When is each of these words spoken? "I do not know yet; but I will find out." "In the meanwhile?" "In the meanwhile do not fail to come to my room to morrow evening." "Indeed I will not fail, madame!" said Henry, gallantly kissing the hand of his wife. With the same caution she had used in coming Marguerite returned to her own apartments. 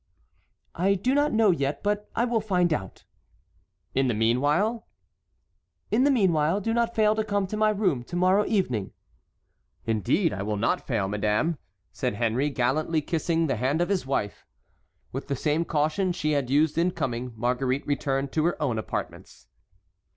"I 0.73 0.95
do 0.95 1.13
not 1.13 1.31
know 1.31 1.51
yet; 1.51 1.83
but 1.83 2.09
I 2.15 2.25
will 2.25 2.41
find 2.41 2.73
out." 2.73 3.03
"In 3.93 4.07
the 4.07 4.15
meanwhile?" 4.15 4.87
"In 5.91 6.05
the 6.05 6.09
meanwhile 6.09 6.59
do 6.59 6.73
not 6.73 6.95
fail 6.95 7.13
to 7.13 7.23
come 7.23 7.45
to 7.45 7.55
my 7.55 7.69
room 7.69 8.01
to 8.05 8.15
morrow 8.15 8.43
evening." 8.47 8.93
"Indeed 9.85 10.33
I 10.33 10.41
will 10.41 10.57
not 10.57 10.87
fail, 10.87 11.07
madame!" 11.07 11.59
said 11.93 12.15
Henry, 12.15 12.49
gallantly 12.49 13.03
kissing 13.03 13.45
the 13.45 13.57
hand 13.57 13.79
of 13.79 13.89
his 13.89 14.03
wife. 14.07 14.43
With 15.11 15.27
the 15.27 15.35
same 15.35 15.65
caution 15.65 16.13
she 16.13 16.31
had 16.31 16.49
used 16.49 16.79
in 16.79 16.89
coming 16.89 17.33
Marguerite 17.35 17.85
returned 17.85 18.31
to 18.31 18.45
her 18.45 18.59
own 18.59 18.79
apartments. 18.79 19.45